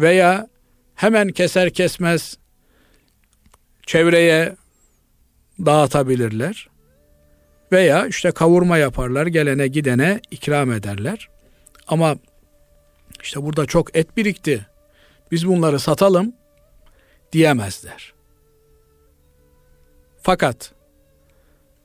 [0.00, 0.48] veya
[0.94, 2.38] hemen keser kesmez
[3.86, 4.56] çevreye
[5.66, 6.68] dağıtabilirler.
[7.72, 11.28] Veya işte kavurma yaparlar, gelene gidene ikram ederler.
[11.88, 12.16] Ama
[13.22, 14.66] işte burada çok et birikti.
[15.32, 16.32] Biz bunları satalım
[17.32, 18.14] diyemezler.
[20.22, 20.72] Fakat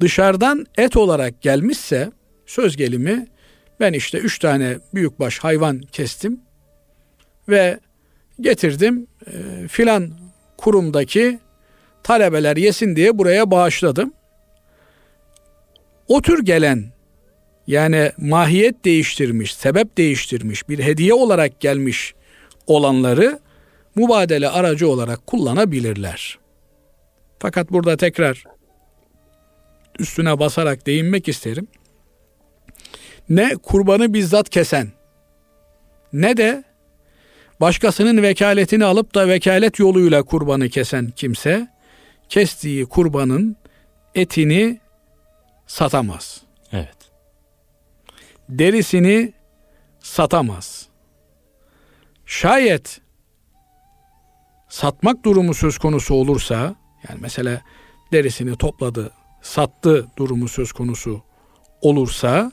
[0.02, 2.12] dışarıdan et olarak gelmişse
[2.46, 3.28] söz gelimi
[3.82, 6.40] ben işte üç tane büyükbaş hayvan kestim
[7.50, 7.80] ve
[8.42, 10.12] getirdim e, filan
[10.58, 11.40] kurumdaki
[12.04, 14.14] talebeler yesin diye buraya bağışladım.
[16.08, 16.86] O tür gelen
[17.68, 22.14] yani mahiyet değiştirmiş, sebep değiştirmiş, bir hediye olarak gelmiş
[22.68, 23.40] olanları
[23.96, 26.40] mübadele aracı olarak kullanabilirler.
[27.40, 28.44] Fakat burada tekrar
[30.00, 31.68] üstüne basarak değinmek isterim.
[33.32, 34.92] Ne kurbanı bizzat kesen
[36.14, 36.64] ne de
[37.62, 41.68] başkasının vekaletini alıp da vekalet yoluyla kurbanı kesen kimse
[42.30, 43.56] kestiği kurbanın
[44.16, 44.80] etini
[45.68, 46.42] satamaz.
[46.72, 46.98] Evet.
[48.50, 49.34] Derisini
[50.00, 50.88] satamaz.
[52.26, 53.02] Şayet
[54.70, 56.76] satmak durumu söz konusu olursa
[57.10, 57.62] yani mesela
[58.12, 61.22] derisini topladı, sattı durumu söz konusu
[61.82, 62.52] olursa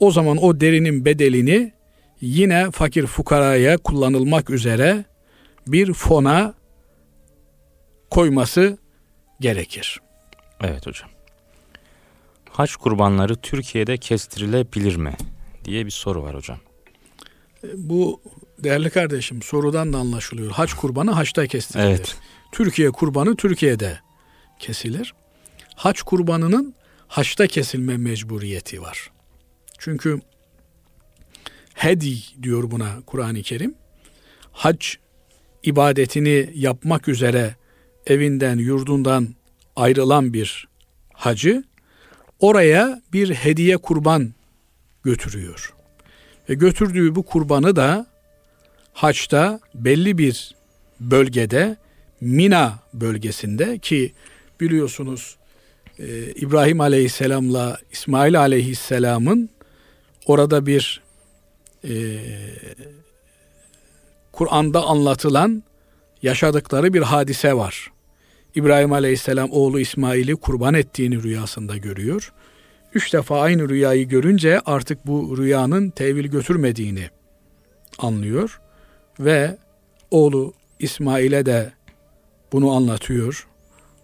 [0.00, 1.72] o zaman o derinin bedelini
[2.20, 5.04] yine fakir fukaraya kullanılmak üzere
[5.66, 6.54] bir fona
[8.10, 8.78] koyması
[9.40, 10.00] gerekir.
[10.60, 11.08] Evet hocam.
[12.50, 15.12] Haç kurbanları Türkiye'de kestirilebilir mi
[15.64, 16.58] diye bir soru var hocam.
[17.74, 18.20] Bu
[18.58, 20.50] değerli kardeşim sorudan da anlaşılıyor.
[20.50, 21.86] Haç kurbanı haçta kestirilir.
[21.86, 22.16] Evet.
[22.52, 23.98] Türkiye kurbanı Türkiye'de
[24.58, 25.14] kesilir.
[25.74, 26.74] Haç kurbanının
[27.08, 29.10] haçta kesilme mecburiyeti var.
[29.78, 30.20] Çünkü
[31.74, 33.74] hedi diyor buna Kur'an-ı Kerim.
[34.52, 34.86] Hac
[35.62, 37.54] ibadetini yapmak üzere
[38.06, 39.28] evinden, yurdundan
[39.76, 40.68] ayrılan bir
[41.12, 41.64] hacı
[42.40, 44.34] oraya bir hediye kurban
[45.04, 45.74] götürüyor.
[46.48, 48.06] Ve götürdüğü bu kurbanı da
[48.92, 50.54] haçta belli bir
[51.00, 51.76] bölgede
[52.20, 54.12] Mina bölgesinde ki
[54.60, 55.36] biliyorsunuz
[55.98, 59.50] e, İbrahim Aleyhisselam'la İsmail Aleyhisselam'ın
[60.26, 61.02] orada bir
[61.84, 62.18] e,
[64.32, 65.62] Kur'an'da anlatılan
[66.22, 67.92] yaşadıkları bir hadise var.
[68.54, 72.32] İbrahim Aleyhisselam oğlu İsmail'i kurban ettiğini rüyasında görüyor.
[72.94, 77.08] Üç defa aynı rüyayı görünce artık bu rüyanın tevil götürmediğini
[77.98, 78.60] anlıyor
[79.20, 79.58] ve
[80.10, 81.72] oğlu İsmail'e de
[82.52, 83.48] bunu anlatıyor.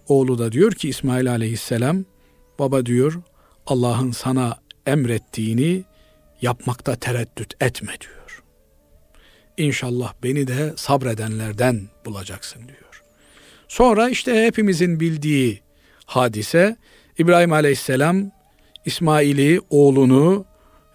[0.09, 2.05] Oğlu da diyor ki İsmail Aleyhisselam
[2.59, 3.21] baba diyor
[3.67, 4.57] Allah'ın sana
[4.87, 5.85] emrettiğini
[6.43, 8.43] yapmakta tereddüt etme diyor.
[9.57, 13.03] İnşallah beni de sabredenlerden bulacaksın diyor.
[13.69, 15.63] Sonra işte hepimizin bildiği
[16.07, 16.77] hadise
[17.19, 18.31] İbrahim Aleyhisselam
[18.85, 20.45] İsmail'i oğlunu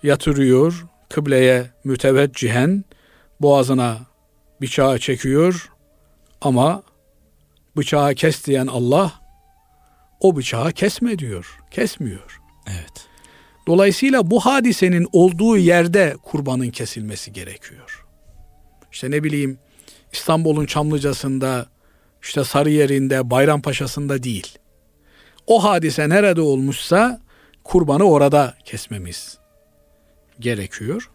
[0.03, 2.85] yatırıyor kıbleye müteveccihen
[3.41, 3.97] boğazına
[4.61, 5.71] bıçağı çekiyor
[6.41, 6.83] ama
[7.77, 9.13] bıçağı kes diyen Allah
[10.19, 11.59] o bıçağı kesme diyor.
[11.71, 12.41] Kesmiyor.
[12.67, 13.06] Evet.
[13.67, 18.05] Dolayısıyla bu hadisenin olduğu yerde kurbanın kesilmesi gerekiyor.
[18.91, 19.59] İşte ne bileyim
[20.13, 21.67] İstanbul'un Çamlıca'sında,
[22.21, 24.57] işte Sarıyer'inde, Bayrampaşa'sında değil.
[25.47, 27.21] O hadise nerede olmuşsa
[27.63, 29.37] kurbanı orada kesmemiz
[30.39, 31.09] gerekiyor.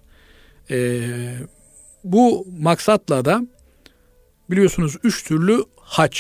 [0.71, 1.35] Ee,
[2.05, 3.43] bu maksatla da
[4.51, 6.19] biliyorsunuz üç türlü hac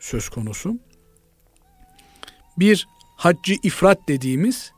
[0.00, 0.78] söz konusu.
[2.58, 4.72] Bir haccı ifrat dediğimiz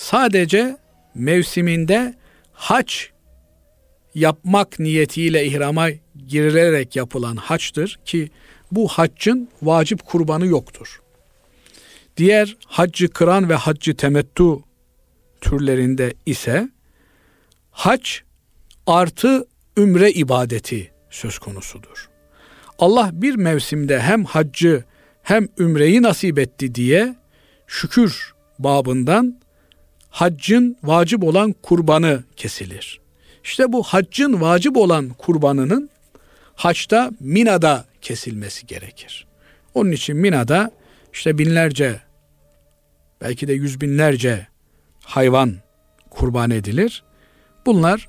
[0.00, 0.76] sadece
[1.14, 2.14] mevsiminde
[2.52, 2.92] hac
[4.14, 5.88] yapmak niyetiyle ihrama
[6.26, 8.30] girilerek yapılan haçtır ki
[8.72, 11.00] bu haccın vacip kurbanı yoktur.
[12.16, 14.62] Diğer haccı kıran ve haccı temettu
[15.40, 16.68] türlerinde ise
[17.70, 18.10] hac
[18.86, 19.44] artı
[19.76, 22.08] ümre ibadeti söz konusudur.
[22.78, 24.84] Allah bir mevsimde hem haccı
[25.22, 27.14] hem ümreyi nasip etti diye
[27.66, 29.40] şükür babından
[30.10, 33.00] haccın vacip olan kurbanı kesilir.
[33.44, 35.90] İşte bu haccın vacip olan kurbanının
[36.54, 39.26] haçta Mina'da kesilmesi gerekir.
[39.74, 40.70] Onun için Mina'da
[41.12, 42.00] işte binlerce
[43.20, 44.46] belki de yüz binlerce
[45.04, 45.54] hayvan
[46.10, 47.02] kurban edilir.
[47.66, 48.08] Bunlar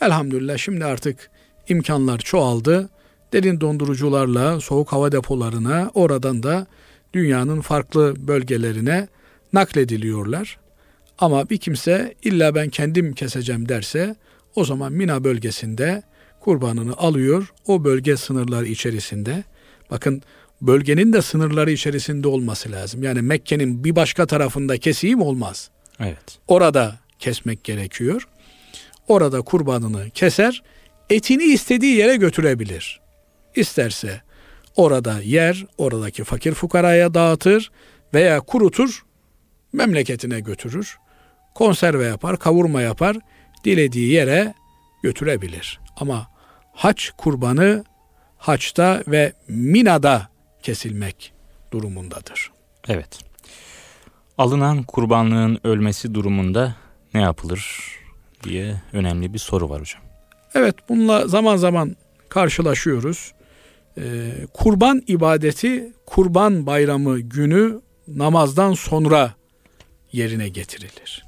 [0.00, 1.30] elhamdülillah şimdi artık
[1.68, 2.90] imkanlar çoğaldı.
[3.32, 6.66] Derin dondurucularla soğuk hava depolarına oradan da
[7.14, 9.08] dünyanın farklı bölgelerine
[9.52, 10.58] naklediliyorlar.
[11.18, 14.16] Ama bir kimse illa ben kendim keseceğim derse
[14.54, 16.02] o zaman Mina bölgesinde
[16.40, 17.52] kurbanını alıyor.
[17.66, 19.44] O bölge sınırları içerisinde.
[19.90, 20.22] Bakın
[20.60, 23.02] bölgenin de sınırları içerisinde olması lazım.
[23.02, 25.70] Yani Mekke'nin bir başka tarafında keseyim olmaz.
[26.00, 26.38] Evet.
[26.48, 28.28] Orada kesmek gerekiyor.
[29.08, 30.62] Orada kurbanını keser,
[31.10, 33.00] etini istediği yere götürebilir.
[33.56, 34.22] İsterse
[34.76, 37.70] orada yer, oradaki fakir fukaraya dağıtır
[38.14, 39.04] veya kurutur,
[39.72, 40.98] memleketine götürür.
[41.58, 43.16] Konserve yapar, kavurma yapar,
[43.64, 44.54] dilediği yere
[45.02, 45.80] götürebilir.
[45.96, 46.26] Ama
[46.72, 47.84] haç kurbanı
[48.36, 50.28] haçta ve Mina'da
[50.62, 51.32] kesilmek
[51.72, 52.52] durumundadır.
[52.88, 53.18] Evet.
[54.38, 56.74] Alınan kurbanlığın ölmesi durumunda
[57.14, 57.94] ne yapılır
[58.42, 60.02] diye önemli bir soru var hocam.
[60.54, 61.96] Evet bununla zaman zaman
[62.28, 63.32] karşılaşıyoruz.
[63.98, 69.34] Ee, kurban ibadeti kurban bayramı günü namazdan sonra
[70.12, 71.27] yerine getirilir.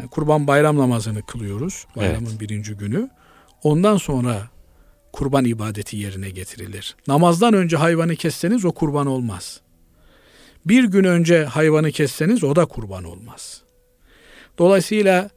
[0.00, 2.40] Yani kurban bayram namazını kılıyoruz bayramın evet.
[2.40, 3.10] birinci günü.
[3.62, 4.48] Ondan sonra
[5.12, 6.96] kurban ibadeti yerine getirilir.
[7.06, 9.60] Namazdan önce hayvanı kesseniz o kurban olmaz.
[10.66, 13.62] Bir gün önce hayvanı kesseniz o da kurban olmaz.
[14.58, 15.30] Dolayısıyla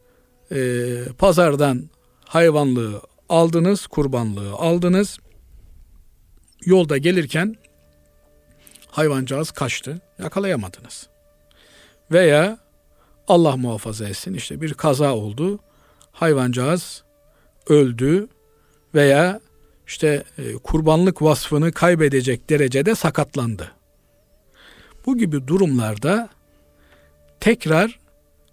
[0.51, 0.85] e,
[1.17, 1.89] pazardan
[2.25, 5.19] hayvanlığı aldınız, kurbanlığı aldınız.
[6.65, 7.55] Yolda gelirken
[8.87, 11.07] hayvancağız kaçtı, yakalayamadınız.
[12.11, 12.62] Veya
[13.27, 15.59] Allah muhafaza etsin işte bir kaza oldu,
[16.11, 17.03] hayvancağız
[17.67, 18.27] öldü
[18.95, 19.39] veya
[19.87, 23.71] işte e, kurbanlık vasfını kaybedecek derecede sakatlandı.
[25.05, 26.29] Bu gibi durumlarda
[27.39, 27.99] tekrar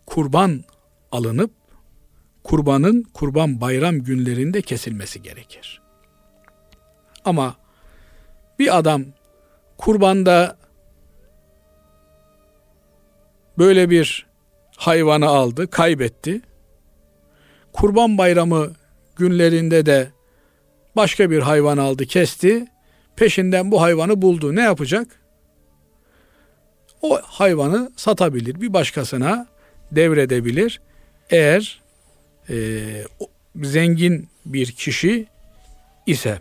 [0.07, 0.65] kurban
[1.13, 1.51] alınıp
[2.45, 5.81] kurbanın kurban bayram günlerinde kesilmesi gerekir.
[7.25, 7.57] Ama
[8.59, 9.05] bir adam
[9.79, 10.57] kurbanda
[13.59, 14.30] böyle bir
[14.81, 16.41] hayvanı aldı, kaybetti.
[17.73, 18.73] Kurban bayramı
[19.17, 20.11] günlerinde de
[20.97, 22.67] başka bir hayvan aldı, kesti.
[23.17, 24.57] Peşinden bu hayvanı buldu.
[24.57, 25.07] Ne yapacak?
[27.03, 29.47] O hayvanı satabilir, bir başkasına
[29.93, 30.81] devredebilir.
[31.31, 31.81] Eğer
[32.51, 32.57] e,
[33.57, 35.27] zengin bir kişi
[36.07, 36.41] ise.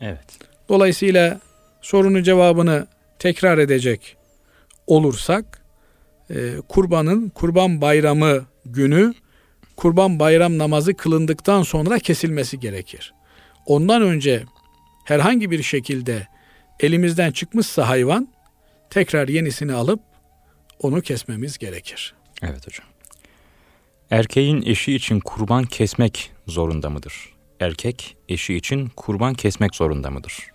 [0.00, 0.38] Evet.
[0.68, 1.40] Dolayısıyla
[1.82, 2.86] sorunun cevabını
[3.18, 4.16] tekrar edecek
[4.86, 5.57] olursak
[6.30, 9.14] e, kurbanın kurban bayramı günü
[9.76, 13.14] kurban bayram namazı kılındıktan sonra kesilmesi gerekir.
[13.66, 14.44] Ondan önce
[15.04, 16.26] herhangi bir şekilde
[16.80, 18.28] elimizden çıkmışsa hayvan
[18.90, 20.00] tekrar yenisini alıp
[20.80, 22.14] onu kesmemiz gerekir.
[22.42, 22.86] Evet hocam.
[24.10, 27.14] Erkeğin eşi için kurban kesmek zorunda mıdır?
[27.60, 30.50] Erkek eşi için kurban kesmek zorunda mıdır?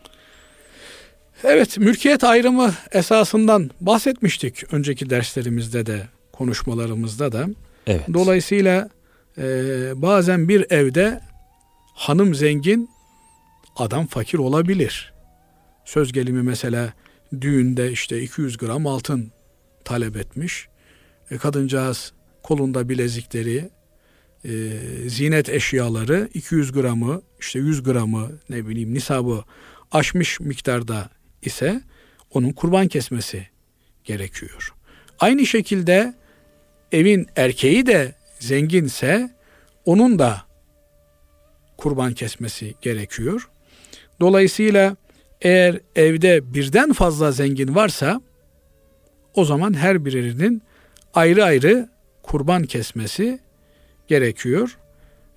[1.43, 7.47] Evet, mülkiyet ayrımı esasından bahsetmiştik önceki derslerimizde de, konuşmalarımızda da.
[7.87, 8.05] Evet.
[8.13, 8.89] Dolayısıyla
[9.37, 9.43] e,
[9.95, 11.21] bazen bir evde
[11.93, 12.89] hanım zengin,
[13.75, 15.13] adam fakir olabilir.
[15.85, 16.93] Söz gelimi mesela
[17.41, 19.31] düğünde işte 200 gram altın
[19.85, 20.67] talep etmiş.
[21.31, 22.13] E, kadıncağız
[22.43, 23.69] kolunda bilezikleri,
[24.45, 24.51] e,
[25.07, 29.43] zinet eşyaları 200 gramı, işte 100 gramı ne bileyim nisabı
[29.91, 31.09] aşmış miktarda
[31.47, 31.81] ise
[32.33, 33.47] onun kurban kesmesi
[34.03, 34.73] gerekiyor.
[35.19, 36.13] Aynı şekilde
[36.91, 39.29] evin erkeği de zenginse
[39.85, 40.41] onun da
[41.77, 43.49] kurban kesmesi gerekiyor.
[44.19, 44.95] Dolayısıyla
[45.41, 48.21] eğer evde birden fazla zengin varsa
[49.33, 50.61] o zaman her birinin
[51.13, 51.89] ayrı ayrı
[52.23, 53.39] kurban kesmesi
[54.07, 54.77] gerekiyor.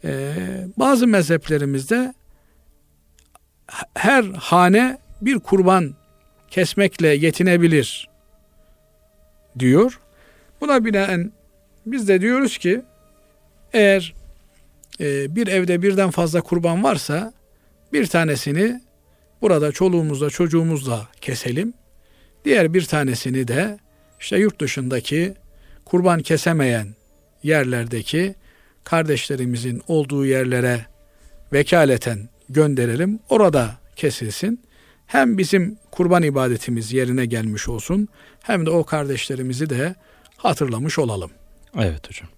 [0.04, 0.34] Ee,
[0.76, 2.14] bazı mezheplerimizde
[3.94, 5.94] her hane bir kurban
[6.50, 8.08] kesmekle yetinebilir
[9.58, 10.00] diyor.
[10.60, 11.32] Buna binaen
[11.86, 12.82] biz de diyoruz ki
[13.72, 14.14] eğer
[15.00, 17.32] e, bir evde birden fazla kurban varsa
[17.92, 18.80] bir tanesini
[19.42, 21.74] burada çoluğumuzla çocuğumuzla keselim.
[22.44, 23.78] Diğer bir tanesini de
[24.20, 25.34] işte yurt dışındaki
[25.84, 26.88] kurban kesemeyen
[27.42, 28.34] yerlerdeki
[28.84, 30.86] kardeşlerimizin olduğu yerlere
[31.52, 33.18] vekaleten gönderelim.
[33.28, 34.65] Orada kesilsin.
[35.07, 38.09] Hem bizim kurban ibadetimiz yerine gelmiş olsun
[38.42, 39.94] hem de o kardeşlerimizi de
[40.36, 41.30] hatırlamış olalım.
[41.78, 42.28] Evet hocam.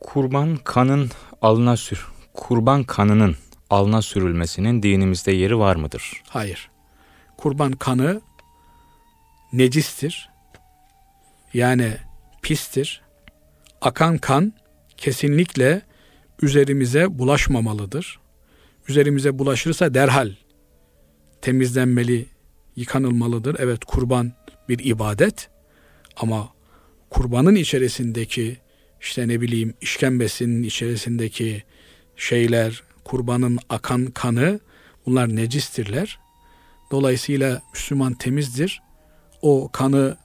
[0.00, 1.10] Kurban kanın
[1.42, 2.06] alına sür
[2.38, 3.36] kurban kanının
[3.70, 6.22] alına sürülmesinin dinimizde yeri var mıdır?
[6.28, 6.70] Hayır.
[7.36, 8.20] Kurban kanı
[9.52, 10.30] necistir.
[11.54, 11.96] Yani
[12.42, 13.02] pistir.
[13.80, 14.52] Akan kan
[14.96, 15.82] kesinlikle
[16.42, 18.18] üzerimize bulaşmamalıdır.
[18.88, 20.32] Üzerimize bulaşırsa derhal
[21.42, 22.26] temizlenmeli,
[22.76, 23.56] yıkanılmalıdır.
[23.58, 24.32] Evet kurban
[24.68, 25.48] bir ibadet
[26.16, 26.48] ama
[27.10, 28.56] kurbanın içerisindeki
[29.00, 31.62] işte ne bileyim işkembesinin içerisindeki
[32.16, 34.60] şeyler, kurbanın akan kanı
[35.06, 36.18] bunlar necistirler.
[36.90, 38.82] Dolayısıyla Müslüman temizdir.
[39.42, 40.16] O kanı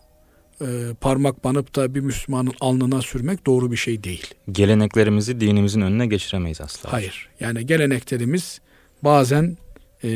[0.61, 0.65] e,
[1.01, 4.33] parmak banıp da bir Müslümanın alnına sürmek doğru bir şey değil.
[4.51, 6.93] Geleneklerimizi dinimizin önüne geçiremeyiz asla.
[6.93, 7.29] Hayır.
[7.39, 8.61] Yani geleneklerimiz
[9.03, 9.57] bazen
[10.03, 10.09] e,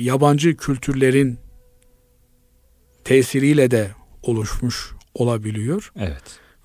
[0.00, 1.38] yabancı kültürlerin
[3.04, 3.90] tesiriyle de
[4.22, 5.92] oluşmuş olabiliyor.
[5.96, 6.22] Evet.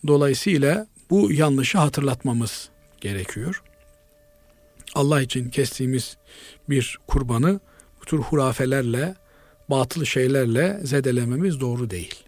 [0.08, 2.70] Dolayısıyla bu yanlışı hatırlatmamız
[3.02, 3.64] gerekiyor.
[4.96, 6.18] Allah için kestiğimiz
[6.70, 7.60] bir kurbanı
[8.02, 9.16] bu tür hurafelerle,
[9.70, 12.24] batıl şeylerle zedelememiz doğru değil.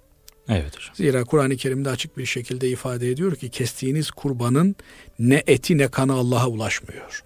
[0.49, 0.95] Evet hocam.
[0.95, 4.75] Zira Kur'an-ı Kerim'de açık bir şekilde ifade ediyor ki kestiğiniz kurbanın
[5.19, 7.23] ne eti ne kanı Allah'a ulaşmıyor.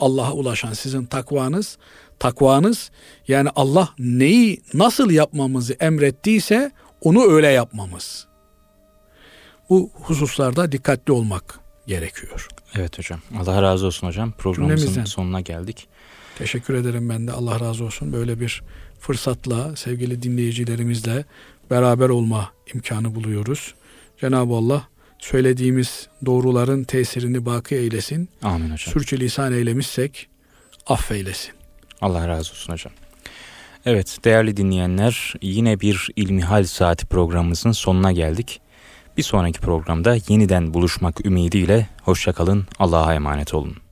[0.00, 1.78] Allah'a ulaşan sizin takvanız,
[2.18, 2.90] takvanız
[3.28, 8.26] yani Allah neyi nasıl yapmamızı emrettiyse onu öyle yapmamız.
[9.70, 12.48] Bu hususlarda dikkatli olmak gerekiyor.
[12.74, 13.20] Evet hocam.
[13.38, 14.32] Allah razı olsun hocam.
[14.32, 15.04] Programımızın Cümlemizden.
[15.04, 15.88] sonuna geldik.
[16.38, 17.32] Teşekkür ederim ben de.
[17.32, 18.12] Allah razı olsun.
[18.12, 18.62] Böyle bir
[19.00, 21.24] fırsatla sevgili dinleyicilerimizle
[21.70, 23.74] beraber olma imkanı buluyoruz.
[24.20, 24.88] Cenab-ı Allah
[25.18, 28.28] söylediğimiz doğruların tesirini baki eylesin.
[28.42, 28.92] Amin hocam.
[28.92, 30.28] Sürçülisan eylemişsek
[30.86, 31.52] affeylesin.
[32.00, 32.92] Allah razı olsun hocam.
[33.86, 38.60] Evet değerli dinleyenler yine bir İlmihal Saati programımızın sonuna geldik.
[39.16, 43.87] Bir sonraki programda yeniden buluşmak ümidiyle hoşçakalın Allah'a emanet olun.